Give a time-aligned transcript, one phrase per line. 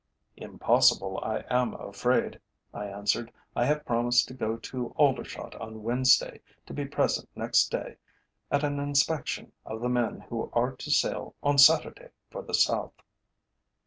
[0.35, 2.39] "Impossible, I am afraid,"
[2.73, 3.31] I answered.
[3.55, 7.97] "I have promised to go to Aldershot on Wednesday, to be present next day
[8.49, 12.95] at an inspection of the men who are to sail on Saturday for the South."